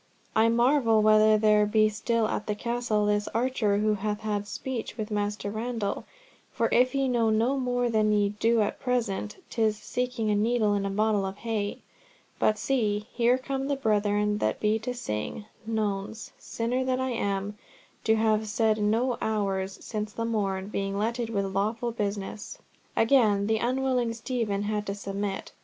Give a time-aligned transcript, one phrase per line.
[0.35, 4.97] "I marvel whether there be still at the Castle this archer who hath had speech
[4.97, 6.05] with Master Randall,
[6.51, 10.73] for if ye know no more than ye do at present, 'tis seeking a needle
[10.73, 11.83] in a bottle of hay.
[12.39, 17.59] But see, here come the brethren that be to sing Nones—sinner that I am,
[18.05, 22.57] to have said no Hours since the morn, being letted with lawful business."
[22.97, 25.51] Again the unwilling Stephen had to submit.